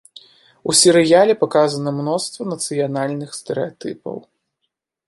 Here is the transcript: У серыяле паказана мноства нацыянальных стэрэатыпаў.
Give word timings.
У 0.71 0.73
серыяле 0.79 1.35
паказана 1.43 1.89
мноства 1.99 2.41
нацыянальных 2.55 3.29
стэрэатыпаў. 3.43 4.15